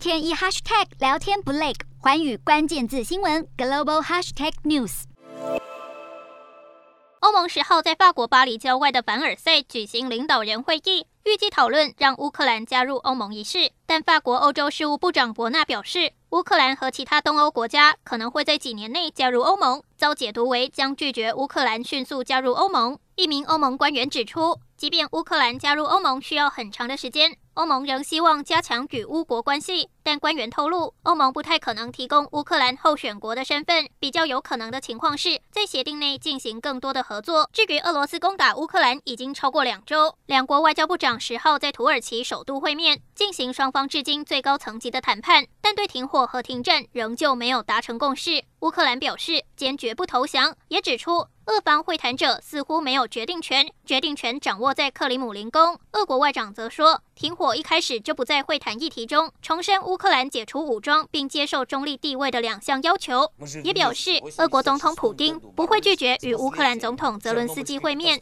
[0.00, 5.02] 天一 hashtag 聊天不累，寰宇关键字新闻 global hashtag news。
[7.20, 13.72] 欧盟十号在法国巴黎郊外的凡尔赛举行领导人会议，预计讨论让乌克兰加入欧盟一事。
[13.84, 22.98] 但法国欧洲事务部长博纳表示，乌克兰和其他东欧国家可能会在几年内加入欧盟，遭解读为将拒绝乌克兰迅速加入欧盟。
[23.16, 29.90] 一名欧盟官员指出，即便乌克兰加入欧盟需要很长的时间，欧盟仍希望加强与乌国关系。
[30.02, 33.88] 但官员透露，欧盟不太可能提供乌克兰候选国的身份。
[33.98, 37.48] 比较有可能的情况是在协定内进行更多的合作。
[37.52, 48.44] 至于俄罗斯攻打乌克兰已经超过两周，两国外交部长十号在土耳其首都会面，进行双方至今最高层级的谈判，但对停火和停战仍旧没有达成共识。
[48.60, 55.78] 乌克兰表示坚决不投降，也指出俄方会谈者似乎没有决定权，决定权掌握在克里姆林宫。
[55.92, 63.30] 俄国外长则说，停火一开始就不在会谈议题中，重申乌克兰解除武装并接受中立地位的两项要求，
[63.62, 68.18] 也表示俄国总统普京不会拒绝与乌克兰总统泽伦斯基会面。